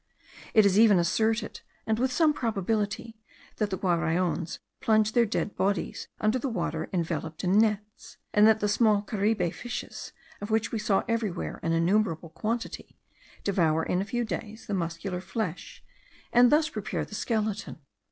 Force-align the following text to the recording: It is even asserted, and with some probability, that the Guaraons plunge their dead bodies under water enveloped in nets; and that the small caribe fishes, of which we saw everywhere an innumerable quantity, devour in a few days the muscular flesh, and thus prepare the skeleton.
It 0.55 0.65
is 0.65 0.79
even 0.79 0.97
asserted, 0.97 1.61
and 1.85 1.99
with 1.99 2.11
some 2.11 2.33
probability, 2.33 3.19
that 3.57 3.69
the 3.69 3.77
Guaraons 3.77 4.57
plunge 4.79 5.11
their 5.11 5.27
dead 5.27 5.55
bodies 5.55 6.07
under 6.19 6.39
water 6.49 6.89
enveloped 6.91 7.43
in 7.43 7.59
nets; 7.59 8.17
and 8.33 8.47
that 8.47 8.61
the 8.61 8.67
small 8.67 9.03
caribe 9.03 9.53
fishes, 9.53 10.11
of 10.41 10.49
which 10.49 10.71
we 10.71 10.79
saw 10.79 11.03
everywhere 11.07 11.59
an 11.61 11.73
innumerable 11.73 12.29
quantity, 12.31 12.97
devour 13.43 13.83
in 13.83 14.01
a 14.01 14.05
few 14.05 14.25
days 14.25 14.65
the 14.65 14.73
muscular 14.73 15.21
flesh, 15.21 15.83
and 16.33 16.51
thus 16.51 16.67
prepare 16.69 17.05
the 17.05 17.13
skeleton. 17.13 17.77